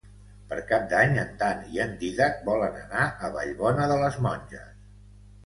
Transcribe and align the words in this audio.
Per 0.51 0.55
Cap 0.69 0.87
d'Any 0.93 1.11
en 1.23 1.29
Dan 1.41 1.61
i 1.75 1.81
en 1.83 1.93
Dídac 1.99 2.41
volen 2.49 2.81
anar 2.81 3.05
a 3.07 3.31
Vallbona 3.37 3.87
de 3.95 4.01
les 4.07 4.19
Monges. 4.29 4.67